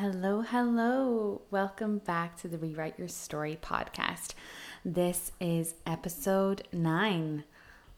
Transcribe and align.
Hello, 0.00 0.40
hello. 0.40 1.42
Welcome 1.50 1.98
back 1.98 2.38
to 2.38 2.48
the 2.48 2.56
Rewrite 2.56 2.98
Your 2.98 3.06
Story 3.06 3.58
podcast. 3.60 4.32
This 4.82 5.30
is 5.38 5.74
episode 5.86 6.66
nine. 6.72 7.44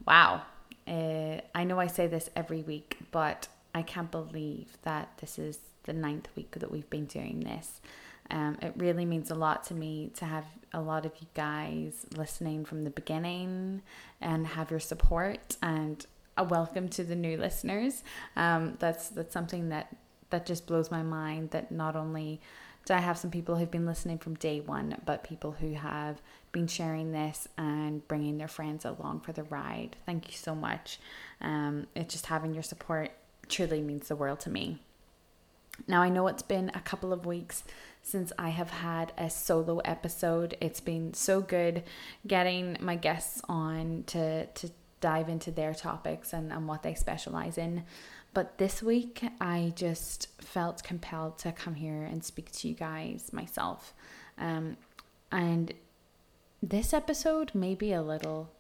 Wow. 0.05 0.43
Uh, 0.85 1.43
I 1.55 1.63
know 1.63 1.79
I 1.79 1.87
say 1.87 2.09
this 2.09 2.29
every 2.35 2.63
week, 2.63 2.97
but 3.13 3.47
I 3.73 3.83
can't 3.83 4.11
believe 4.11 4.79
that 4.83 5.17
this 5.19 5.39
is 5.39 5.61
the 5.85 5.93
ninth 5.93 6.27
week 6.35 6.57
that 6.59 6.73
we've 6.73 6.91
been 6.91 7.07
doing 7.07 7.39
this. 7.39 7.81
Um, 8.33 8.59
it 8.61 8.73
really 8.77 9.05
means 9.05 9.31
a 9.31 9.37
lot 9.37 9.63
to 9.67 9.75
me 9.75 10.11
to 10.17 10.25
have 10.25 10.47
a 10.73 10.81
lot 10.81 11.07
of 11.07 11.13
you 11.21 11.29
guys 11.35 12.05
listening 12.17 12.65
from 12.65 12.83
the 12.83 12.91
beginning 12.91 13.81
and 14.21 14.45
have 14.49 14.73
your 14.73 14.81
support 14.81 15.57
and 15.63 16.05
a 16.37 16.43
welcome 16.43 16.89
to 16.89 17.05
the 17.05 17.15
new 17.15 17.37
listeners. 17.37 18.03
Um, 18.35 18.77
that's 18.81 19.09
that's 19.11 19.33
something 19.33 19.69
that 19.69 19.95
that 20.33 20.45
just 20.45 20.67
blows 20.67 20.91
my 20.91 21.03
mind 21.03 21.53
that 21.53 21.71
not 21.71 21.95
only 21.95 22.41
do 22.85 22.95
I 22.95 22.99
have 22.99 23.17
some 23.17 23.31
people 23.31 23.57
who've 23.57 23.71
been 23.71 23.87
listening 23.87 24.19
from 24.19 24.35
day 24.35 24.61
one, 24.61 25.01
but 25.07 25.23
people 25.23 25.53
who 25.53 25.75
have 25.75 26.21
been 26.51 26.67
sharing 26.67 27.13
this 27.13 27.47
and 27.57 28.07
bringing 28.09 28.39
their 28.39 28.49
friends 28.49 28.85
along 28.85 29.21
for 29.21 29.33
the 29.33 29.45
ride. 29.45 29.97
Thank 30.05 30.29
you 30.29 30.37
so 30.37 30.55
much. 30.55 30.99
Um, 31.41 31.87
it's 31.95 32.13
just 32.13 32.27
having 32.27 32.55
your 32.55 32.65
support 32.65 33.13
truly 33.49 33.81
means 33.81 34.09
the 34.09 34.17
world 34.17 34.41
to 34.41 34.51
me. 34.51 34.81
Now, 35.87 36.03
I 36.03 36.09
know 36.09 36.27
it's 36.27 36.43
been 36.43 36.71
a 36.75 36.81
couple 36.81 37.13
of 37.13 37.25
weeks 37.25 37.65
since 38.03 38.33
I 38.39 38.51
have 38.51 38.71
had 38.71 39.13
a 39.17 39.31
solo 39.31 39.79
episode. 39.79 40.57
It's 40.61 40.81
been 40.81 41.15
so 41.15 41.41
good 41.41 41.85
getting 42.27 42.77
my 42.81 42.97
guests 42.97 43.41
on 43.49 44.05
to, 44.09 44.47
to 44.47 44.71
dive 45.01 45.29
into 45.29 45.51
their 45.51 45.73
topics 45.73 46.33
and, 46.33 46.53
and 46.53 46.67
what 46.67 46.83
they 46.83 46.95
specialize 46.95 47.59
in. 47.59 47.85
But 48.35 48.57
this 48.59 48.83
week, 48.83 49.23
I 49.41 49.73
just 49.77 50.29
felt 50.41 50.83
compelled 50.83 51.39
to 51.39 51.53
come 51.53 51.75
here 51.75 52.03
and 52.03 52.25
speak 52.25 52.51
to 52.53 52.69
you 52.69 52.75
guys 52.75 53.31
myself. 53.33 53.93
Um, 54.39 54.79
and 55.31 55.75
this 56.63 56.95
episode 56.95 57.55
may 57.55 57.75
be 57.75 57.93
a 57.93 58.01
little 58.01 58.51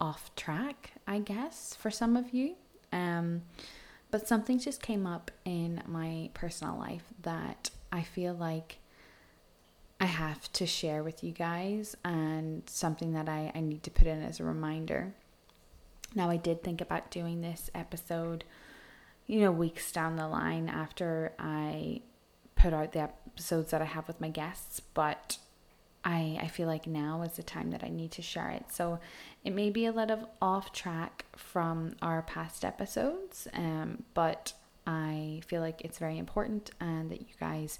off 0.00 0.34
track, 0.34 0.92
I 1.06 1.18
guess, 1.18 1.76
for 1.78 1.90
some 1.90 2.16
of 2.16 2.32
you. 2.32 2.54
Um, 2.92 3.42
but 4.10 4.26
something 4.26 4.58
just 4.58 4.82
came 4.82 5.06
up 5.06 5.30
in 5.44 5.82
my 5.86 6.30
personal 6.34 6.78
life 6.78 7.04
that 7.22 7.70
I 7.90 8.02
feel 8.02 8.34
like 8.34 8.78
I 10.00 10.06
have 10.06 10.50
to 10.54 10.66
share 10.66 11.04
with 11.04 11.22
you 11.22 11.32
guys, 11.32 11.96
and 12.04 12.62
something 12.68 13.12
that 13.12 13.28
I, 13.28 13.52
I 13.54 13.60
need 13.60 13.84
to 13.84 13.90
put 13.90 14.08
in 14.08 14.20
as 14.22 14.40
a 14.40 14.44
reminder. 14.44 15.14
Now, 16.14 16.28
I 16.28 16.36
did 16.36 16.64
think 16.64 16.80
about 16.80 17.10
doing 17.10 17.40
this 17.40 17.70
episode 17.74 18.44
you 19.26 19.40
know, 19.40 19.52
weeks 19.52 19.92
down 19.92 20.16
the 20.16 20.28
line 20.28 20.68
after 20.68 21.32
I 21.38 22.00
put 22.56 22.72
out 22.72 22.92
the 22.92 23.00
episodes 23.00 23.70
that 23.70 23.82
I 23.82 23.86
have 23.86 24.06
with 24.06 24.20
my 24.20 24.28
guests, 24.28 24.80
but 24.80 25.38
I, 26.04 26.38
I 26.40 26.48
feel 26.48 26.66
like 26.66 26.86
now 26.86 27.22
is 27.22 27.32
the 27.32 27.42
time 27.42 27.70
that 27.70 27.84
I 27.84 27.88
need 27.88 28.10
to 28.12 28.22
share 28.22 28.50
it. 28.50 28.66
So 28.70 28.98
it 29.44 29.54
may 29.54 29.70
be 29.70 29.86
a 29.86 29.92
little 29.92 30.30
off 30.40 30.72
track 30.72 31.24
from 31.36 31.94
our 32.02 32.22
past 32.22 32.64
episodes, 32.64 33.46
um, 33.54 34.02
but 34.14 34.52
I 34.86 35.42
feel 35.46 35.60
like 35.60 35.82
it's 35.82 35.98
very 35.98 36.18
important 36.18 36.70
and 36.80 37.10
that 37.10 37.20
you 37.20 37.34
guys 37.38 37.78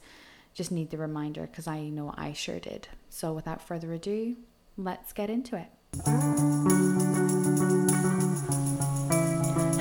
just 0.55 0.70
need 0.70 0.91
the 0.91 0.98
reminder 0.98 1.43
because 1.43 1.67
I 1.67 1.89
know 1.89 2.15
I 2.17 2.33
sure 2.33 2.61
did. 2.61 2.89
So 3.09 3.33
without 3.33 3.61
further 3.61 3.93
ado, 3.93 4.37
let's 4.77 5.13
get 5.13 5.31
into 5.31 5.57
it. 5.57 7.12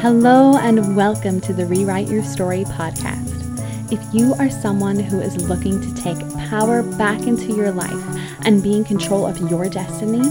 Hello, 0.02 0.58
and 0.58 0.96
welcome 0.96 1.40
to 1.42 1.54
the 1.54 1.68
Rewrite 1.68 2.08
Your 2.08 2.24
Story 2.24 2.64
podcast. 2.64 3.92
If 3.92 4.02
you 4.12 4.34
are 4.34 4.50
someone 4.50 4.98
who 4.98 5.20
is 5.20 5.48
looking 5.48 5.80
to 5.80 6.02
take 6.02 6.18
power 6.50 6.82
back 6.82 7.22
into 7.28 7.54
your 7.56 7.72
life 7.72 8.04
and 8.44 8.64
be 8.64 8.76
in 8.76 8.84
control 8.84 9.28
of 9.28 9.38
your 9.52 9.70
destiny, 9.70 10.28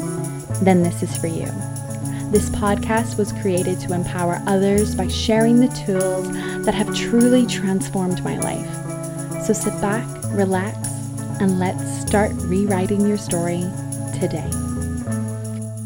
then 0.65 0.83
this 0.83 1.05
is 1.05 1.17
for 1.17 1.29
you. 1.29 1.47
This 2.33 2.51
podcast 2.51 3.17
was 3.17 3.33
created 3.35 3.79
to 3.83 3.95
empower 3.95 4.42
others 4.48 4.97
by 4.97 5.07
sharing 5.07 5.61
the 5.61 5.69
tools 5.86 6.29
that 6.64 6.75
have 6.75 6.92
truly 6.92 7.47
transformed 7.47 8.25
my 8.25 8.41
life. 8.41 9.45
So 9.47 9.53
sit 9.53 9.80
back, 9.80 10.05
relax, 10.33 10.79
and 11.41 11.61
let's 11.61 11.89
start 12.01 12.33
rewriting 12.39 13.07
your 13.07 13.19
story 13.19 13.64
today. 14.19 14.51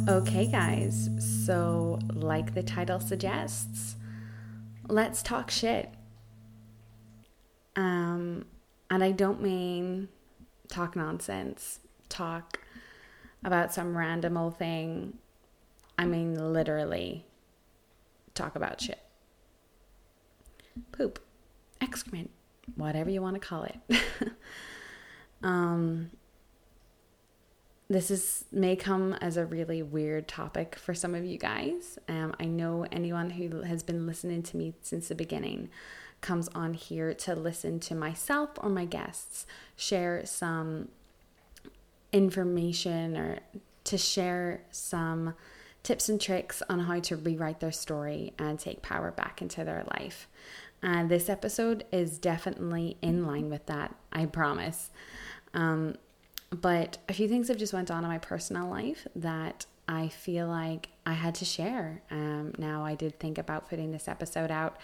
Okay, 0.09 0.47
guys, 0.47 1.11
so 1.45 1.99
like 2.13 2.55
the 2.55 2.63
title 2.63 3.01
suggests, 3.01 3.97
let's 4.89 5.23
talk 5.23 5.51
shit. 5.51 5.91
Um, 7.77 8.47
and 8.91 9.05
I 9.05 9.11
don't 9.11 9.43
mean 9.43 10.09
talk 10.69 10.97
nonsense, 10.97 11.81
talk 12.09 12.61
about 13.45 13.75
some 13.75 13.97
random 13.97 14.37
old 14.37 14.57
thing. 14.57 15.19
I 15.99 16.07
mean 16.07 16.35
literally 16.53 17.27
talk 18.35 18.57
about 18.57 18.81
shit. 18.81 19.01
Poop, 20.93 21.21
excrement, 21.81 22.31
whatever 22.75 23.11
you 23.11 23.21
want 23.21 23.35
to 23.35 23.41
call 23.41 23.65
it. 23.65 23.77
um, 25.43 26.11
this 27.89 28.11
is 28.11 28.45
may 28.51 28.77
come 28.77 29.13
as 29.15 29.37
a 29.37 29.45
really 29.45 29.83
weird 29.83 30.27
topic 30.27 30.77
for 30.77 30.95
some 30.95 31.15
of 31.15 31.25
you 31.25 31.39
guys. 31.39 31.99
Um, 32.09 32.35
I 32.41 32.47
know 32.47 32.87
anyone 32.91 33.31
who 33.31 33.63
has 33.63 33.83
been 33.83 34.07
listening 34.07 34.43
to 34.45 34.57
me 34.57 34.75
since 34.81 35.09
the 35.09 35.15
beginning 35.15 35.69
comes 36.21 36.49
on 36.55 36.73
here 36.73 37.13
to 37.13 37.35
listen 37.35 37.79
to 37.79 37.95
myself 37.95 38.51
or 38.57 38.71
my 38.71 38.87
guests 38.87 39.47
share 39.77 40.25
some 40.25 40.89
information 42.13 43.17
or 43.17 43.41
to 43.85 43.99
share 43.99 44.63
some 44.71 45.35
tips 45.83 46.09
and 46.09 46.19
tricks 46.19 46.63
on 46.71 46.81
how 46.81 46.99
to 46.99 47.17
rewrite 47.17 47.61
their 47.61 47.73
story 47.73 48.33
and 48.39 48.59
take 48.59 48.81
power 48.81 49.11
back 49.11 49.43
into 49.43 49.63
their 49.63 49.85
life. 49.91 50.27
And 50.83 51.11
this 51.11 51.29
episode 51.29 51.85
is 51.93 52.19
definitely 52.19 52.97
in 53.03 53.27
line 53.27 53.51
with 53.51 53.67
that, 53.67 53.95
I 54.11 54.25
promise. 54.25 54.91
Um, 55.53 55.97
but 56.61 56.99
a 57.09 57.13
few 57.13 57.29
things 57.29 57.49
have 57.49 57.57
just 57.57 57.73
went 57.73 57.91
on 57.91 58.05
in 58.05 58.11
my 58.11 58.19
personal 58.19 58.69
life 58.69 59.07
that 59.17 59.67
I 59.87 60.09
feel 60.09 60.47
like 60.47 60.89
I 61.05 61.13
had 61.13 61.35
to 61.37 61.45
share. 61.45 62.03
Um, 62.11 62.55
now, 62.57 62.85
I 62.85 62.95
did 62.95 63.19
think 63.19 63.37
about 63.37 63.69
putting 63.69 63.93
this 63.93 64.09
episode 64.09 64.51
out 64.51 64.79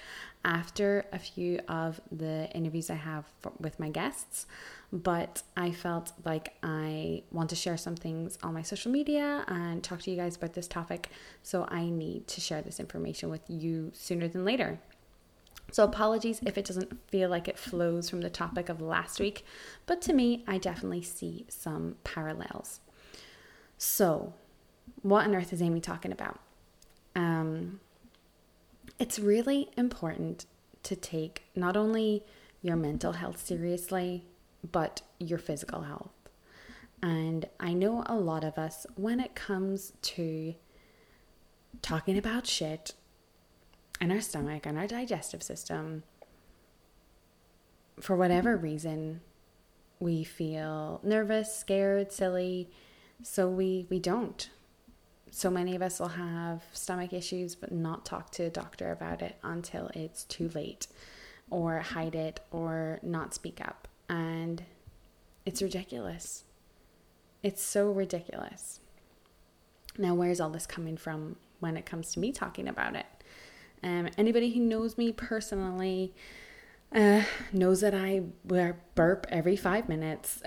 after 0.44 1.06
a 1.12 1.19
few 1.19 1.60
of 1.69 2.00
the 2.12 2.50
interviews 2.53 2.91
I 2.91 2.94
have 2.97 3.25
for, 3.41 3.53
with 3.59 3.80
my 3.80 3.88
guests, 3.88 4.47
but 4.92 5.42
I 5.56 5.70
felt 5.70 6.12
like 6.25 6.54
I 6.62 7.22
want 7.30 7.48
to 7.50 7.56
share 7.56 7.78
some 7.78 7.97
things 7.97 8.38
on 8.42 8.53
my 8.53 8.62
social 8.62 8.92
media 8.92 9.44
and 9.48 9.82
talk 9.82 10.03
to 10.03 10.10
you 10.10 10.16
guys 10.16 10.36
about 10.36 10.53
this 10.53 10.69
topic. 10.69 11.09
So 11.42 11.66
I 11.70 11.88
need 11.88 12.26
to 12.28 12.41
share 12.41 12.60
this 12.60 12.80
information 12.80 13.30
with 13.30 13.48
you 13.48 13.92
sooner 13.94 14.28
than 14.28 14.44
later. 14.44 14.80
So, 15.72 15.84
apologies 15.84 16.41
if 16.44 16.58
it 16.58 16.64
doesn't 16.64 17.08
feel 17.08 17.28
like 17.28 17.48
it 17.48 17.58
flows 17.58 18.10
from 18.10 18.20
the 18.20 18.31
topic 18.31 18.69
of 18.69 18.81
last 18.81 19.20
week, 19.20 19.44
but 19.86 20.00
to 20.03 20.12
me, 20.12 20.44
I 20.47 20.58
definitely 20.58 21.03
see 21.03 21.47
some 21.48 21.97
parallels. 22.04 22.81
So, 23.78 24.34
what 25.03 25.26
on 25.26 25.34
earth 25.34 25.53
is 25.53 25.62
Amy 25.62 25.80
talking 25.80 26.12
about? 26.12 26.41
Um, 27.14 27.80
it's 28.98 29.19
really 29.19 29.70
important 29.76 30.47
to 30.82 30.97
take 30.97 31.44
not 31.54 31.76
only 31.76 32.25
your 32.62 32.76
mental 32.76 33.12
health 33.12 33.44
seriously, 33.44 34.25
but 34.70 35.03
your 35.19 35.38
physical 35.38 35.82
health. 35.82 36.12
And 37.03 37.47
I 37.59 37.72
know 37.72 38.03
a 38.06 38.16
lot 38.16 38.44
of 38.44 38.59
us, 38.59 38.86
when 38.94 39.20
it 39.20 39.34
comes 39.34 39.92
to 40.03 40.54
talking 41.80 42.19
about 42.19 42.47
shit 42.47 42.92
and 44.00 44.11
our 44.12 44.21
stomach 44.21 44.66
and 44.66 44.78
our 44.78 44.87
digestive 44.87 45.43
system, 45.43 46.03
for 48.00 48.16
whatever 48.16 48.57
reason, 48.57 49.21
we 49.98 50.24
feel 50.24 51.01
nervous, 51.03 51.54
scared, 51.54 52.10
silly, 52.10 52.71
so 53.22 53.48
we 53.48 53.86
we 53.91 53.98
don't. 53.98 54.48
So 55.30 55.51
many 55.51 55.77
of 55.77 55.83
us 55.83 56.01
will 56.01 56.09
have 56.09 56.63
stomach 56.72 57.13
issues 57.13 57.54
but 57.54 57.71
not 57.71 58.04
talk 58.04 58.30
to 58.33 58.45
a 58.45 58.51
doctor 58.51 58.91
about 58.91 59.22
it 59.22 59.36
until 59.45 59.91
it's 59.95 60.24
too 60.24 60.48
late 60.48 60.89
or 61.51 61.78
hide 61.80 62.15
it 62.15 62.41
or 62.51 62.98
not 63.03 63.34
speak 63.34 63.60
up 63.60 63.86
and 64.09 64.65
it's 65.47 65.63
ridiculous. 65.63 66.45
It's 67.42 67.63
so 67.63 67.91
ridiculous. 67.91 68.80
Now, 69.97 70.15
where's 70.15 70.41
all 70.41 70.51
this 70.51 70.66
coming 70.66 70.97
from 70.97 71.36
when 71.60 71.77
it 71.77 71.86
comes 71.86 72.13
to 72.13 72.21
me 72.21 72.33
talking 72.33 72.69
about 72.69 72.97
it? 72.97 73.07
Um, 73.82 74.09
anybody 74.18 74.53
who 74.53 74.60
knows 74.60 74.98
me 74.98 75.12
personally 75.12 76.15
uh, 76.92 77.22
knows 77.53 77.80
that 77.82 77.94
I 77.94 78.22
burp 78.44 79.27
every 79.30 79.56
five 79.56 79.88
minutes, 79.88 80.42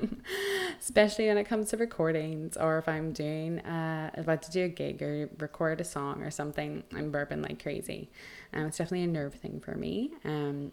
especially 0.80 1.28
when 1.28 1.38
it 1.38 1.44
comes 1.44 1.70
to 1.70 1.76
recordings 1.76 2.56
or 2.56 2.78
if 2.78 2.88
I'm 2.88 3.12
doing 3.12 3.60
uh, 3.60 4.10
about 4.14 4.42
to 4.42 4.50
do 4.50 4.64
a 4.64 4.68
gig 4.68 5.00
or 5.02 5.30
record 5.38 5.80
a 5.80 5.84
song 5.84 6.22
or 6.22 6.30
something. 6.30 6.82
I'm 6.92 7.12
burping 7.12 7.42
like 7.42 7.62
crazy. 7.62 8.10
Um, 8.52 8.66
it's 8.66 8.78
definitely 8.78 9.04
a 9.04 9.08
nerve 9.08 9.34
thing 9.34 9.60
for 9.60 9.76
me. 9.76 10.12
Um, 10.24 10.72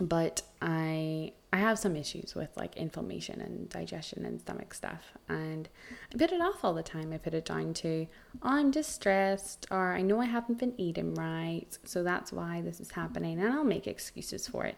but 0.00 0.42
I 0.60 1.32
I 1.52 1.58
have 1.58 1.78
some 1.78 1.96
issues 1.96 2.34
with 2.34 2.56
like 2.56 2.76
inflammation 2.76 3.40
and 3.42 3.68
digestion 3.68 4.24
and 4.24 4.40
stomach 4.40 4.72
stuff 4.72 5.12
and 5.28 5.68
I 6.12 6.16
put 6.16 6.32
it 6.32 6.40
off 6.40 6.64
all 6.64 6.72
the 6.72 6.82
time. 6.82 7.12
I 7.12 7.18
put 7.18 7.34
it 7.34 7.44
down 7.44 7.74
to 7.74 8.06
oh, 8.42 8.48
I'm 8.48 8.70
distressed 8.70 9.66
or 9.70 9.92
I 9.92 10.00
know 10.00 10.20
I 10.20 10.24
haven't 10.24 10.58
been 10.58 10.74
eating 10.78 11.14
right, 11.14 11.66
so 11.84 12.02
that's 12.02 12.32
why 12.32 12.62
this 12.62 12.80
is 12.80 12.92
happening 12.92 13.38
and 13.38 13.52
I'll 13.52 13.64
make 13.64 13.86
excuses 13.86 14.48
for 14.48 14.64
it. 14.64 14.76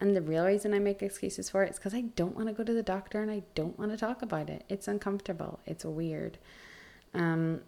And 0.00 0.14
the 0.14 0.22
real 0.22 0.44
reason 0.44 0.72
I 0.72 0.78
make 0.78 1.02
excuses 1.02 1.50
for 1.50 1.64
it 1.64 1.70
is 1.70 1.76
because 1.76 1.94
I 1.94 2.02
don't 2.02 2.36
want 2.36 2.48
to 2.48 2.54
go 2.54 2.62
to 2.62 2.72
the 2.72 2.82
doctor 2.82 3.20
and 3.20 3.30
I 3.30 3.42
don't 3.54 3.78
want 3.78 3.90
to 3.90 3.96
talk 3.96 4.22
about 4.22 4.50
it. 4.50 4.64
It's 4.68 4.86
uncomfortable. 4.86 5.60
It's 5.66 5.84
weird. 5.84 6.38
Um, 7.12 7.60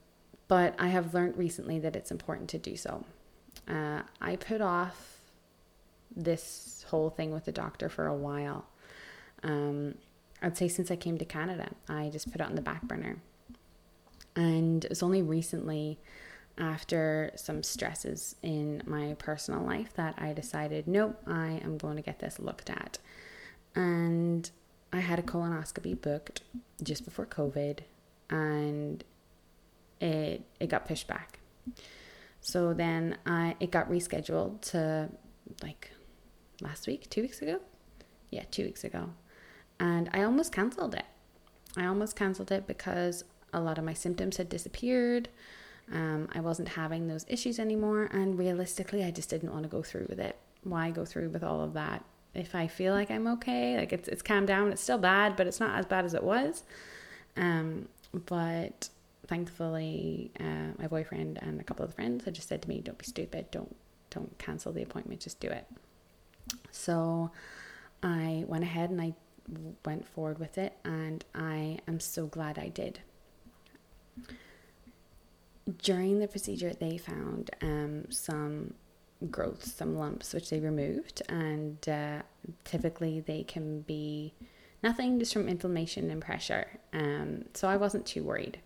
but 0.48 0.74
I 0.78 0.88
have 0.88 1.14
learned 1.14 1.36
recently 1.36 1.78
that 1.80 1.96
it's 1.96 2.10
important 2.10 2.48
to 2.50 2.58
do 2.58 2.76
so. 2.76 3.04
Uh, 3.68 4.02
I 4.20 4.36
put 4.36 4.60
off 4.60 5.15
this 6.16 6.84
whole 6.88 7.10
thing 7.10 7.32
with 7.32 7.44
the 7.44 7.52
doctor 7.52 7.88
for 7.88 8.06
a 8.06 8.14
while. 8.14 8.66
Um, 9.42 9.96
I'd 10.42 10.56
say 10.56 10.68
since 10.68 10.90
I 10.90 10.96
came 10.96 11.18
to 11.18 11.24
Canada, 11.24 11.70
I 11.88 12.08
just 12.10 12.32
put 12.32 12.40
it 12.40 12.46
on 12.46 12.54
the 12.54 12.62
back 12.62 12.82
burner. 12.82 13.18
And 14.34 14.84
it 14.84 14.90
was 14.90 15.02
only 15.02 15.22
recently, 15.22 15.98
after 16.58 17.30
some 17.36 17.62
stresses 17.62 18.36
in 18.42 18.82
my 18.86 19.14
personal 19.18 19.62
life, 19.62 19.94
that 19.94 20.14
I 20.18 20.32
decided, 20.32 20.86
nope, 20.86 21.20
I 21.26 21.60
am 21.62 21.78
going 21.78 21.96
to 21.96 22.02
get 22.02 22.18
this 22.18 22.38
looked 22.38 22.70
at. 22.70 22.98
And 23.74 24.50
I 24.92 25.00
had 25.00 25.18
a 25.18 25.22
colonoscopy 25.22 26.00
booked 26.00 26.42
just 26.82 27.04
before 27.04 27.26
COVID, 27.26 27.80
and 28.30 29.04
it 30.00 30.42
it 30.60 30.68
got 30.68 30.86
pushed 30.86 31.08
back. 31.08 31.40
So 32.40 32.72
then 32.72 33.18
I 33.26 33.56
it 33.60 33.70
got 33.70 33.90
rescheduled 33.90 34.60
to 34.72 35.10
like 35.62 35.90
last 36.60 36.86
week, 36.86 37.08
two 37.10 37.22
weeks 37.22 37.42
ago. 37.42 37.60
Yeah, 38.30 38.44
two 38.50 38.64
weeks 38.64 38.84
ago. 38.84 39.10
And 39.78 40.08
I 40.12 40.22
almost 40.22 40.52
cancelled 40.52 40.94
it. 40.94 41.04
I 41.76 41.86
almost 41.86 42.16
cancelled 42.16 42.50
it 42.50 42.66
because 42.66 43.24
a 43.52 43.60
lot 43.60 43.78
of 43.78 43.84
my 43.84 43.94
symptoms 43.94 44.36
had 44.36 44.48
disappeared. 44.48 45.28
Um, 45.92 46.28
I 46.34 46.40
wasn't 46.40 46.68
having 46.70 47.08
those 47.08 47.24
issues 47.28 47.58
anymore. 47.58 48.04
And 48.12 48.38
realistically, 48.38 49.04
I 49.04 49.10
just 49.10 49.30
didn't 49.30 49.52
want 49.52 49.64
to 49.64 49.68
go 49.68 49.82
through 49.82 50.06
with 50.08 50.18
it. 50.18 50.36
Why 50.64 50.90
go 50.90 51.04
through 51.04 51.30
with 51.30 51.44
all 51.44 51.60
of 51.60 51.74
that? 51.74 52.04
If 52.34 52.54
I 52.54 52.66
feel 52.66 52.92
like 52.92 53.10
I'm 53.10 53.26
okay, 53.28 53.78
like 53.78 53.92
it's, 53.92 54.08
it's 54.08 54.22
calmed 54.22 54.48
down, 54.48 54.72
it's 54.72 54.82
still 54.82 54.98
bad, 54.98 55.36
but 55.36 55.46
it's 55.46 55.60
not 55.60 55.78
as 55.78 55.86
bad 55.86 56.04
as 56.04 56.12
it 56.12 56.22
was. 56.22 56.64
Um, 57.36 57.88
but 58.12 58.88
thankfully, 59.26 60.30
uh, 60.38 60.72
my 60.78 60.86
boyfriend 60.86 61.38
and 61.42 61.60
a 61.60 61.64
couple 61.64 61.84
of 61.84 61.94
friends 61.94 62.24
had 62.24 62.34
just 62.34 62.48
said 62.48 62.62
to 62.62 62.68
me, 62.68 62.80
"Don't 62.80 62.98
be 62.98 63.04
stupid. 63.04 63.50
Don't 63.50 63.74
don't 64.10 64.36
cancel 64.38 64.72
the 64.72 64.82
appointment. 64.82 65.20
Just 65.20 65.40
do 65.40 65.48
it." 65.48 65.66
So 66.70 67.30
I 68.02 68.44
went 68.46 68.64
ahead 68.64 68.90
and 68.90 69.00
I 69.00 69.14
went 69.84 70.06
forward 70.06 70.38
with 70.38 70.58
it, 70.58 70.76
and 70.84 71.24
I 71.34 71.78
am 71.86 72.00
so 72.00 72.26
glad 72.26 72.58
I 72.58 72.68
did. 72.68 73.00
During 75.82 76.20
the 76.20 76.28
procedure, 76.28 76.72
they 76.72 76.96
found 76.98 77.50
um, 77.60 78.10
some 78.10 78.74
growths, 79.30 79.72
some 79.72 79.96
lumps, 79.96 80.32
which 80.34 80.50
they 80.50 80.60
removed, 80.60 81.22
and 81.28 81.88
uh, 81.88 82.22
typically 82.64 83.20
they 83.20 83.42
can 83.42 83.80
be 83.80 84.34
nothing 84.82 85.18
just 85.18 85.32
from 85.32 85.48
inflammation 85.48 86.10
and 86.10 86.22
pressure. 86.22 86.66
Um, 86.92 87.46
so 87.54 87.68
I 87.68 87.76
wasn't 87.76 88.06
too 88.06 88.22
worried. 88.22 88.60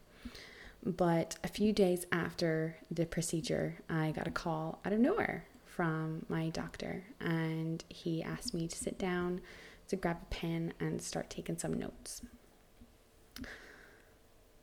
But 0.84 1.36
a 1.44 1.48
few 1.48 1.72
days 1.72 2.06
after 2.10 2.76
the 2.90 3.06
procedure, 3.06 3.76
I 3.88 4.12
got 4.12 4.26
a 4.26 4.30
call 4.30 4.80
out 4.84 4.92
of 4.92 4.98
nowhere 4.98 5.44
from 5.74 6.26
my 6.28 6.48
doctor, 6.50 7.04
and 7.20 7.84
he 7.88 8.22
asked 8.22 8.54
me 8.54 8.66
to 8.68 8.76
sit 8.76 8.98
down, 8.98 9.40
to 9.88 9.96
grab 9.96 10.18
a 10.22 10.34
pen, 10.34 10.74
and 10.80 11.00
start 11.00 11.30
taking 11.30 11.58
some 11.58 11.74
notes. 11.74 12.22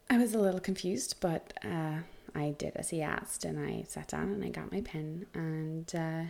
I 0.10 0.18
was 0.18 0.34
a 0.34 0.40
little 0.40 0.60
confused, 0.60 1.16
but 1.20 1.54
uh, 1.64 2.00
I 2.36 2.56
did 2.58 2.76
as 2.76 2.90
he 2.90 3.02
asked, 3.02 3.46
and 3.46 3.60
I 3.60 3.84
sat 3.88 4.08
down 4.08 4.32
and 4.32 4.44
I 4.44 4.50
got 4.50 4.72
my 4.72 4.82
pen, 4.82 5.26
and 5.34 5.94
uh, 5.96 6.24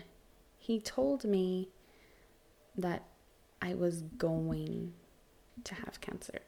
he 0.57 0.79
told 0.79 1.23
me 1.23 1.69
that 2.77 3.03
I 3.61 3.73
was 3.73 4.01
going 4.01 4.93
to 5.63 5.75
have 5.75 5.99
cancer. 6.01 6.39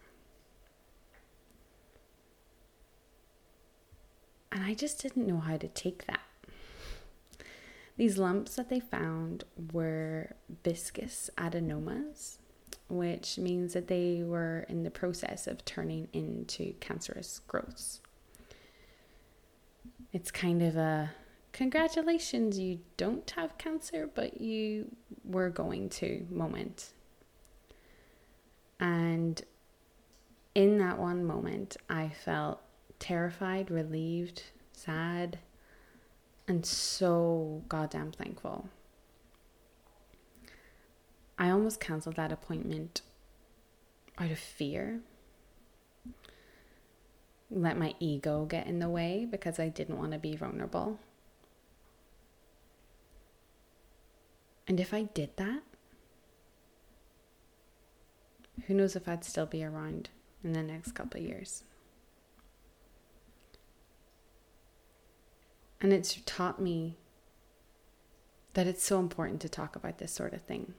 And 4.52 4.64
I 4.64 4.74
just 4.74 5.02
didn't 5.02 5.28
know 5.28 5.40
how 5.40 5.58
to 5.58 5.68
take 5.68 6.06
that. 6.08 6.22
These 8.00 8.18
lumps 8.18 8.56
that 8.56 8.70
they 8.70 8.80
found 8.80 9.44
were 9.74 10.32
villous 10.64 11.30
adenomas, 11.38 12.38
which 12.88 13.38
means 13.38 13.74
that 13.74 13.90
they 13.90 14.24
were 14.24 14.66
in 14.70 14.84
the 14.84 14.90
process 14.90 15.48
of 15.48 15.66
turning 15.66 16.08
into 16.14 16.76
cancerous 16.80 17.42
growths. 17.46 18.00
It's 20.14 20.32
kind 20.32 20.62
of 20.62 20.78
a 20.78 21.12
congratulations, 21.52 22.58
you 22.58 22.80
don't 22.96 23.30
have 23.32 23.58
cancer, 23.58 24.10
but 24.16 24.40
you 24.40 24.96
were 25.26 25.50
going 25.50 25.90
to 25.90 26.26
moment. 26.32 26.94
And 28.80 29.42
in 30.56 30.78
that 30.78 30.98
one 30.98 31.26
moment, 31.26 31.76
I 31.90 32.08
felt 32.08 32.62
terrified, 32.98 33.70
relieved, 33.70 34.44
sad, 34.72 35.38
and 36.50 36.66
so 36.66 37.62
goddamn 37.70 38.12
thankful. 38.12 38.68
I 41.38 41.52
almost 41.52 41.80
canceled 41.80 42.16
that 42.16 42.32
appointment 42.32 43.02
out 44.18 44.32
of 44.32 44.40
fear. 44.40 45.00
Let 47.52 47.78
my 47.78 47.94
ego 48.00 48.46
get 48.46 48.68
in 48.68 48.80
the 48.80 48.90
way 48.90 49.28
because 49.30 49.60
I 49.60 49.70
didn't 49.70 49.98
want 49.98 50.12
to 50.12 50.18
be 50.18 50.36
vulnerable. 50.36 51.00
And 54.68 54.80
if 54.80 54.94
I 54.94 55.04
did 55.04 55.30
that, 55.38 55.62
who 58.68 58.74
knows 58.74 58.96
if 58.96 59.08
I'd 59.08 59.24
still 59.24 59.46
be 59.46 59.64
around 59.64 60.10
in 60.44 60.54
the 60.54 60.64
next 60.64 60.94
couple 60.94 61.22
of 61.22 61.28
years. 61.28 61.64
And 65.82 65.94
it's 65.94 66.20
taught 66.26 66.62
me 66.62 66.98
that 68.54 68.68
it's 68.68 68.84
so 68.84 69.00
important 69.00 69.40
to 69.42 69.50
talk 69.50 69.76
about 69.76 69.98
this 69.98 70.12
sort 70.12 70.34
of 70.34 70.42
thing, 70.42 70.74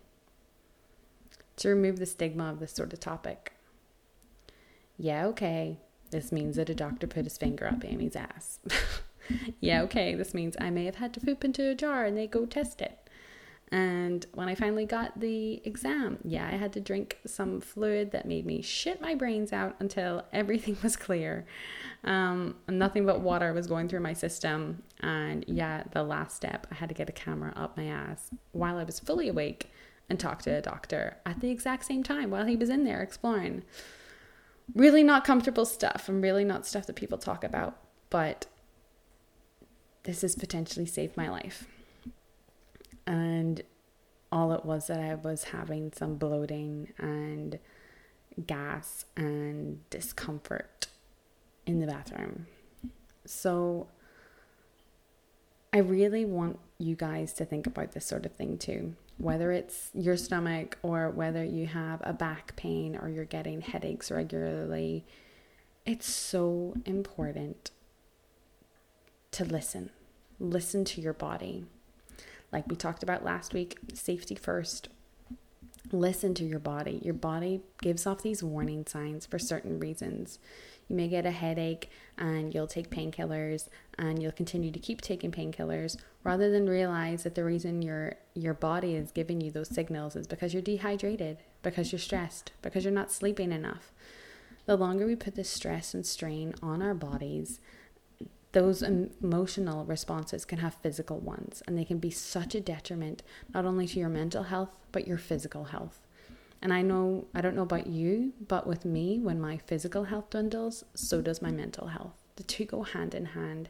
to 1.57 1.69
remove 1.69 1.99
the 1.99 2.07
stigma 2.07 2.51
of 2.51 2.61
this 2.61 2.73
sort 2.73 2.93
of 2.93 3.01
topic. 3.01 3.55
Yeah, 4.99 5.25
okay, 5.27 5.79
this 6.11 6.31
means 6.31 6.57
that 6.57 6.69
a 6.69 6.75
doctor 6.75 7.07
put 7.07 7.25
his 7.25 7.39
finger 7.39 7.67
up 7.67 7.85
Amy's 7.85 8.17
ass. 8.17 8.59
yeah, 9.61 9.81
okay, 9.83 10.15
this 10.15 10.35
means 10.35 10.57
I 10.61 10.71
may 10.71 10.85
have 10.85 10.97
had 10.97 11.15
to 11.15 11.21
poop 11.21 11.45
into 11.45 11.71
a 11.71 11.75
jar 11.75 12.05
and 12.05 12.17
they 12.17 12.27
go 12.27 12.45
test 12.45 12.83
it. 12.83 12.99
And 13.73 14.27
when 14.35 14.49
I 14.49 14.57
finally 14.57 14.85
got 14.85 15.21
the 15.21 15.63
exam, 15.65 16.19
yeah, 16.25 16.49
I 16.51 16.57
had 16.57 16.73
to 16.73 16.81
drink 16.81 17.19
some 17.25 17.61
fluid 17.61 18.11
that 18.11 18.27
made 18.27 18.45
me 18.45 18.63
shit 18.63 19.01
my 19.01 19.15
brains 19.15 19.53
out 19.53 19.77
until 19.79 20.25
everything 20.33 20.77
was 20.83 20.97
clear. 20.97 21.47
Um, 22.03 22.57
nothing 22.69 23.07
but 23.07 23.21
water 23.21 23.53
was 23.53 23.69
going 23.69 23.89
through 23.89 24.01
my 24.01 24.13
system. 24.13 24.83
And 25.01 25.45
yeah, 25.47 25.85
the 25.93 26.03
last 26.03 26.35
step, 26.37 26.67
I 26.73 26.75
had 26.75 26.89
to 26.89 26.95
get 26.95 27.09
a 27.09 27.13
camera 27.13 27.53
up 27.55 27.77
my 27.77 27.85
ass 27.85 28.31
while 28.51 28.77
I 28.77 28.85
was 28.85 28.99
fully 28.99 29.29
awake 29.29 29.71
and 30.09 30.19
talk 30.19 30.43
to 30.43 30.51
a 30.51 30.61
doctor 30.61 31.19
at 31.25 31.41
the 31.41 31.51
exact 31.51 31.85
same 31.85 32.03
time 32.03 32.31
while 32.31 32.47
he 32.47 32.57
was 32.57 32.71
in 32.71 32.83
there 32.83 33.01
exploring. 33.01 33.63
Really 34.75 35.05
not 35.05 35.25
comfortable 35.25 35.65
stuff 35.65 36.09
and 36.09 36.21
really 36.21 36.45
not 36.45 36.67
stuff 36.67 36.87
that 36.87 36.97
people 36.97 37.19
talk 37.19 37.45
about, 37.45 37.77
but 38.09 38.47
this 40.03 40.23
has 40.23 40.35
potentially 40.35 40.87
saved 40.87 41.17
my 41.17 41.29
life 41.29 41.69
and 43.11 43.63
all 44.31 44.53
it 44.53 44.65
was 44.65 44.87
that 44.87 45.01
I 45.01 45.17
was 45.17 45.45
having 45.45 45.93
some 45.93 46.15
bloating 46.15 46.93
and 46.97 47.59
gas 48.47 49.05
and 49.17 49.81
discomfort 49.91 50.87
in 51.67 51.81
the 51.81 51.89
bathroom. 51.89 52.47
So 53.27 53.89
I 55.73 55.79
really 55.79 56.25
want 56.25 56.61
you 56.79 56.95
guys 56.95 57.33
to 57.35 57.45
think 57.45 57.67
about 57.67 57.93
this 57.93 58.07
sort 58.07 58.25
of 58.25 58.33
thing 58.33 58.57
too. 58.59 58.95
Whether 59.19 59.51
it's 59.51 59.91
your 59.93 60.17
stomach 60.17 60.79
or 60.81 61.11
whether 61.11 61.45
you 61.45 61.67
have 61.67 62.01
a 62.05 62.13
back 62.13 62.55
pain 62.55 62.97
or 62.97 63.09
you're 63.09 63.25
getting 63.25 63.61
headaches 63.61 64.13
regularly, 64.13 65.05
it's 65.85 66.09
so 66.09 66.75
important 66.87 67.73
to 69.33 69.45
listen. 69.45 69.91
Listen 70.39 70.85
to 70.85 71.01
your 71.01 71.13
body 71.13 71.67
like 72.53 72.67
we 72.69 72.77
talked 72.77 73.03
about 73.03 73.25
last 73.25 73.55
week, 73.55 73.79
safety 73.95 74.35
first. 74.35 74.89
listen 75.93 76.35
to 76.35 76.45
your 76.45 76.59
body. 76.59 77.01
Your 77.05 77.15
body 77.15 77.63
gives 77.83 78.07
off 78.07 78.23
these 78.23 78.43
warning 78.43 78.87
signs 78.87 79.27
for 79.27 79.39
certain 79.39 79.79
reasons. 79.81 80.39
You 80.89 80.97
may 80.97 81.09
get 81.09 81.27
a 81.27 81.31
headache 81.31 81.91
and 82.19 82.53
you'll 82.55 82.67
take 82.67 82.91
painkillers 82.91 83.69
and 83.99 84.23
you'll 84.23 84.33
continue 84.33 84.71
to 84.73 84.79
keep 84.79 85.01
taking 85.01 85.31
painkillers 85.31 85.97
rather 86.25 86.51
than 86.51 86.69
realize 86.69 87.23
that 87.23 87.35
the 87.35 87.45
reason 87.45 87.83
your 87.83 88.17
your 88.35 88.55
body 88.55 88.95
is 88.95 89.13
giving 89.13 89.41
you 89.41 89.51
those 89.51 89.69
signals 89.69 90.17
is 90.17 90.27
because 90.27 90.53
you're 90.53 90.63
dehydrated, 90.63 91.39
because 91.63 91.93
you're 91.93 91.99
stressed, 91.99 92.53
because 92.63 92.85
you're 92.85 92.93
not 92.93 93.13
sleeping 93.13 93.53
enough. 93.53 93.93
The 94.67 94.77
longer 94.77 95.07
we 95.07 95.17
put 95.17 95.35
this 95.37 95.51
stress 95.51 95.95
and 95.95 96.07
strain 96.07 96.55
on 96.63 96.83
our 96.83 96.95
bodies, 96.95 97.61
those 98.53 98.83
emotional 98.83 99.85
responses 99.85 100.45
can 100.45 100.59
have 100.59 100.75
physical 100.75 101.19
ones 101.19 101.63
and 101.67 101.79
they 101.79 101.85
can 101.85 101.99
be 101.99 102.11
such 102.11 102.55
a 102.55 102.61
detriment 102.61 103.23
not 103.55 103.65
only 103.65 103.87
to 103.87 103.99
your 103.99 104.09
mental 104.09 104.45
health 104.45 104.71
but 104.93 105.07
your 105.07 105.19
physical 105.19 105.65
health. 105.65 106.01
And 106.63 106.73
i 106.73 106.83
know 106.83 107.27
i 107.35 107.41
don't 107.41 107.57
know 107.57 107.63
about 107.63 107.87
you 107.87 108.33
but 108.47 108.67
with 108.67 108.85
me 108.85 109.19
when 109.19 109.41
my 109.41 109.57
physical 109.57 110.05
health 110.05 110.31
dwindles 110.31 110.85
so 110.95 111.21
does 111.21 111.41
my 111.41 111.51
mental 111.51 111.89
health. 111.89 112.15
The 112.37 112.43
two 112.43 112.65
go 112.65 112.83
hand 112.83 113.15
in 113.15 113.27
hand. 113.27 113.69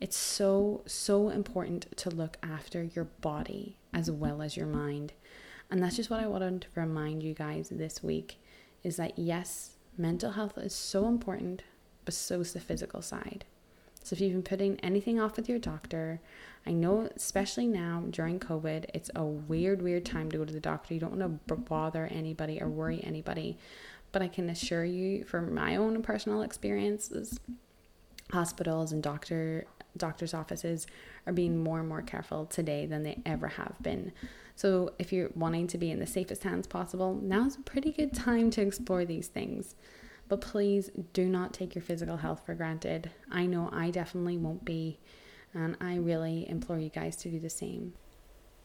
It's 0.00 0.16
so 0.16 0.82
so 0.86 1.28
important 1.28 1.96
to 1.98 2.10
look 2.10 2.36
after 2.42 2.82
your 2.82 3.04
body 3.04 3.76
as 3.92 4.10
well 4.10 4.40
as 4.42 4.56
your 4.56 4.66
mind. 4.66 5.12
And 5.70 5.82
that's 5.82 5.96
just 5.96 6.10
what 6.10 6.20
i 6.20 6.26
wanted 6.26 6.62
to 6.62 6.80
remind 6.80 7.22
you 7.22 7.34
guys 7.34 7.70
this 7.70 8.02
week 8.02 8.38
is 8.84 8.96
that 8.96 9.18
yes 9.18 9.76
mental 9.98 10.32
health 10.32 10.56
is 10.58 10.74
so 10.74 11.06
important 11.08 11.62
but 12.04 12.14
so 12.14 12.40
is 12.40 12.52
the 12.52 12.60
physical 12.60 13.02
side 13.02 13.44
so 14.02 14.14
if 14.14 14.20
you've 14.20 14.32
been 14.32 14.42
putting 14.42 14.80
anything 14.80 15.20
off 15.20 15.36
with 15.36 15.48
your 15.48 15.58
doctor, 15.58 16.20
I 16.66 16.72
know 16.72 17.08
especially 17.14 17.66
now 17.66 18.04
during 18.10 18.40
COVID, 18.40 18.86
it's 18.94 19.10
a 19.14 19.24
weird, 19.24 19.82
weird 19.82 20.04
time 20.04 20.30
to 20.30 20.38
go 20.38 20.44
to 20.44 20.52
the 20.52 20.60
doctor. 20.60 20.94
You 20.94 21.00
don't 21.00 21.16
want 21.16 21.48
to 21.48 21.54
bother 21.56 22.06
anybody 22.06 22.60
or 22.60 22.68
worry 22.68 23.02
anybody. 23.02 23.58
But 24.12 24.22
I 24.22 24.28
can 24.28 24.50
assure 24.50 24.84
you 24.84 25.24
from 25.24 25.54
my 25.54 25.76
own 25.76 26.02
personal 26.02 26.42
experiences, 26.42 27.40
hospitals 28.30 28.92
and 28.92 29.02
doctor 29.02 29.66
doctors' 29.96 30.34
offices 30.34 30.86
are 31.26 31.32
being 31.32 31.62
more 31.62 31.80
and 31.80 31.88
more 31.88 32.02
careful 32.02 32.46
today 32.46 32.86
than 32.86 33.02
they 33.02 33.20
ever 33.26 33.48
have 33.48 33.74
been. 33.82 34.12
So 34.56 34.92
if 34.98 35.12
you're 35.12 35.30
wanting 35.34 35.66
to 35.68 35.78
be 35.78 35.90
in 35.90 35.98
the 35.98 36.06
safest 36.06 36.44
hands 36.44 36.66
possible, 36.66 37.18
now's 37.22 37.56
a 37.56 37.60
pretty 37.60 37.92
good 37.92 38.14
time 38.14 38.50
to 38.52 38.62
explore 38.62 39.04
these 39.04 39.28
things. 39.28 39.74
But 40.28 40.40
please 40.40 40.90
do 41.12 41.26
not 41.26 41.52
take 41.52 41.74
your 41.74 41.82
physical 41.82 42.16
health 42.16 42.42
for 42.46 42.54
granted. 42.54 43.10
I 43.30 43.46
know 43.46 43.68
I 43.72 43.90
definitely 43.90 44.36
won't 44.36 44.64
be, 44.64 44.98
and 45.52 45.76
I 45.80 45.96
really 45.96 46.48
implore 46.48 46.78
you 46.78 46.88
guys 46.88 47.16
to 47.16 47.30
do 47.30 47.38
the 47.38 47.50
same. 47.50 47.94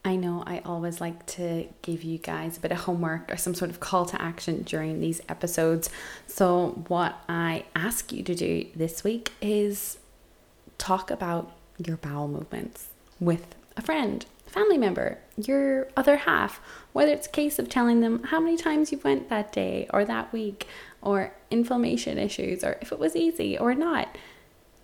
I 0.04 0.16
know 0.16 0.42
I 0.46 0.60
always 0.60 1.00
like 1.00 1.26
to 1.26 1.68
give 1.82 2.02
you 2.02 2.18
guys 2.18 2.56
a 2.56 2.60
bit 2.60 2.72
of 2.72 2.78
homework 2.78 3.30
or 3.30 3.36
some 3.36 3.54
sort 3.54 3.70
of 3.70 3.80
call 3.80 4.06
to 4.06 4.22
action 4.22 4.62
during 4.62 5.00
these 5.00 5.20
episodes. 5.28 5.90
So, 6.26 6.84
what 6.88 7.18
I 7.28 7.64
ask 7.74 8.12
you 8.12 8.22
to 8.22 8.34
do 8.34 8.66
this 8.74 9.04
week 9.04 9.32
is 9.42 9.98
talk 10.78 11.10
about 11.10 11.52
your 11.84 11.96
bowel 11.96 12.28
movements 12.28 12.88
with 13.20 13.54
a 13.76 13.82
friend, 13.82 14.24
family 14.48 14.78
member, 14.78 15.18
your 15.36 15.88
other 15.96 16.16
half, 16.16 16.60
whether 16.92 17.12
it's 17.12 17.26
a 17.26 17.30
case 17.30 17.58
of 17.58 17.68
telling 17.68 18.00
them 18.00 18.24
how 18.24 18.40
many 18.40 18.56
times 18.56 18.90
you 18.92 19.00
went 19.04 19.28
that 19.28 19.52
day 19.52 19.86
or 19.92 20.04
that 20.04 20.32
week, 20.32 20.66
or 21.00 21.32
inflammation 21.50 22.18
issues 22.18 22.64
or 22.64 22.76
if 22.80 22.92
it 22.92 22.98
was 22.98 23.14
easy 23.14 23.56
or 23.56 23.74
not. 23.74 24.16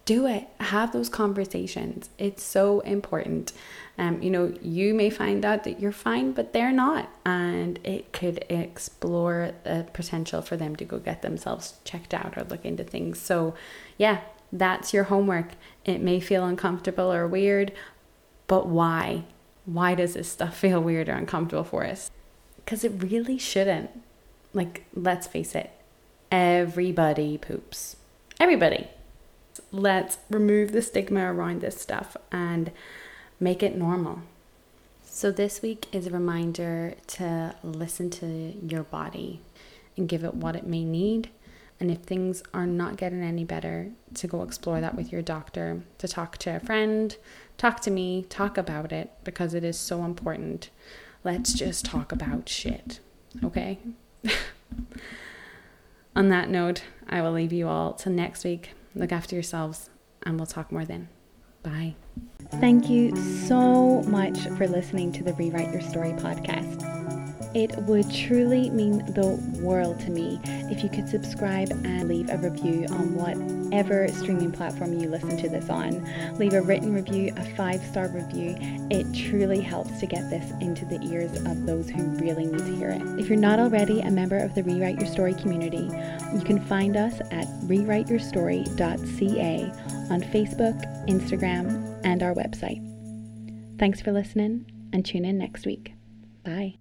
Do 0.05 0.27
it. 0.27 0.49
Have 0.61 0.93
those 0.93 1.09
conversations. 1.09 2.11
It's 2.19 2.43
so 2.43 2.81
important. 2.81 3.53
Um, 3.97 4.21
you 4.23 4.31
know, 4.31 4.53
you 4.61 4.93
may 4.93 5.09
find 5.09 5.45
out 5.45 5.65
that 5.65 5.81
you're 5.81 5.93
fine, 5.93 6.33
but 6.33 6.53
they're 6.53 6.73
not, 6.73 7.09
and 7.25 7.79
it 7.85 8.13
could 8.13 8.45
explore 8.51 9.53
the 9.63 9.87
potential 9.95 10.43
for 10.43 10.57
them 10.59 10.77
to 10.77 10.85
go 10.85 10.99
get 10.99 11.23
themselves 11.23 11.75
checked 11.85 12.13
out 12.13 12.37
or 12.37 12.45
look 12.45 12.67
into 12.67 12.85
things. 12.85 13.19
So, 13.19 13.55
yeah, 13.97 14.21
that's 14.53 14.93
your 14.93 15.05
homework. 15.05 15.53
It 15.85 16.03
may 16.03 16.21
feel 16.21 16.45
uncomfortable 16.45 17.11
or 17.11 17.27
weird, 17.27 17.73
but 18.47 18.67
why? 18.67 19.25
Why 19.67 19.95
does 19.95 20.15
this 20.15 20.31
stuff 20.31 20.57
feel 20.57 20.81
weird 20.81 21.09
or 21.09 21.15
uncomfortable 21.15 21.65
for 21.65 21.85
us? 21.85 22.11
Because 22.57 22.85
it 22.85 23.03
really 23.03 23.39
shouldn't. 23.39 23.91
Like, 24.53 24.85
let's 24.95 25.27
face 25.27 25.55
it, 25.55 25.73
Everybody 26.37 27.39
poops. 27.39 27.95
Everybody. 28.41 28.89
Let's 29.71 30.19
remove 30.29 30.73
the 30.73 30.83
stigma 30.83 31.33
around 31.33 31.61
this 31.61 31.81
stuff 31.81 32.17
and 32.33 32.73
make 33.39 33.63
it 33.63 33.77
normal. 33.77 34.23
So, 35.05 35.31
this 35.31 35.63
week 35.63 35.87
is 35.93 36.09
a 36.09 36.11
reminder 36.11 36.95
to 37.07 37.55
listen 37.63 38.11
to 38.11 38.27
your 38.27 38.83
body 38.83 39.43
and 39.97 40.09
give 40.09 40.25
it 40.25 40.35
what 40.35 40.57
it 40.57 40.67
may 40.67 40.83
need. 40.83 41.31
And 41.85 41.91
if 41.91 41.99
things 41.99 42.43
are 42.55 42.67
not 42.67 42.97
getting 42.97 43.23
any 43.23 43.45
better, 43.45 43.91
to 44.15 44.27
go 44.27 44.41
explore 44.41 44.81
that 44.81 44.95
with 44.95 45.13
your 45.13 45.21
doctor, 45.21 45.83
to 45.99 46.09
talk 46.09 46.39
to 46.39 46.57
a 46.57 46.59
friend, 46.59 47.15
talk 47.59 47.81
to 47.81 47.91
me, 47.91 48.25
talk 48.31 48.57
about 48.57 48.91
it 48.91 49.11
because 49.23 49.53
it 49.53 49.63
is 49.63 49.79
so 49.79 50.03
important. 50.03 50.71
Let's 51.25 51.53
just 51.53 51.85
talk 51.85 52.11
about 52.11 52.49
shit, 52.49 53.01
okay? 53.45 53.81
on 56.17 56.31
that 56.31 56.49
note, 56.49 56.85
I 57.07 57.21
will 57.21 57.33
leave 57.33 57.53
you 57.53 57.69
all 57.69 57.93
till 57.93 58.13
next 58.13 58.45
week. 58.45 58.71
Look 58.95 59.13
after 59.13 59.37
yourselves, 59.37 59.91
and 60.23 60.39
we'll 60.39 60.47
talk 60.47 60.73
more 60.73 60.87
then. 60.87 61.11
Bye. 61.63 61.97
Thank 62.53 62.89
you 62.89 63.15
so 63.15 64.01
much 64.05 64.39
for 64.57 64.67
listening 64.67 65.13
to 65.13 65.23
the 65.23 65.35
Rewrite 65.35 65.71
Your 65.71 65.83
Story 65.83 66.13
podcast. 66.13 66.94
It 67.55 67.77
would 67.83 68.13
truly 68.13 68.69
mean 68.71 68.99
the 69.15 69.39
world 69.61 70.01
to 70.01 70.11
me 70.11 70.41
if 70.45 70.83
you 70.83 70.89
could 70.89 71.09
subscribe 71.09 71.71
and 71.71 72.09
leave 72.09 72.29
a 72.29 72.37
review 72.37 72.87
on 72.91 73.15
whatever 73.15 74.09
streaming 74.09 74.51
platform 74.51 74.99
you 74.99 75.09
listen 75.09 75.37
to 75.37 75.49
this 75.49 75.71
on. 75.71 76.05
Leave 76.37 76.55
a 76.55 76.63
written 76.63 76.93
review, 76.93 77.33
a 77.37 77.45
five 77.55 77.81
star 77.87 78.09
review. 78.09 78.57
It 78.91 79.07
truly 79.15 79.61
helps 79.61 80.01
to 80.01 80.07
get 80.07 80.29
this 80.31 80.51
into 80.61 80.85
the 80.85 81.01
ears 81.03 81.31
of 81.47 81.65
those 81.65 81.89
who 81.89 82.03
really 82.19 82.47
need 82.47 82.59
to 82.59 82.77
hear 82.77 82.91
it. 82.91 83.03
If 83.21 83.29
you're 83.29 83.39
not 83.39 83.61
already 83.61 84.01
a 84.01 84.11
member 84.11 84.39
of 84.39 84.55
the 84.55 84.65
Rewrite 84.65 84.99
Your 84.99 85.11
Story 85.11 85.35
community, 85.35 85.89
you 86.35 86.43
can 86.45 86.61
find 86.67 86.97
us 86.97 87.21
at 87.31 87.47
rewriteyourstory.ca 87.67 89.73
on 90.11 90.21
Facebook, 90.21 91.09
Instagram, 91.09 92.01
and 92.05 92.23
our 92.23 92.35
website. 92.35 92.83
Thanks 93.79 94.01
for 94.01 94.13
listening 94.13 94.71
and 94.93 95.05
tune 95.05 95.25
in 95.25 95.39
next 95.39 95.67
week. 95.67 95.95
Bye. 96.45 96.79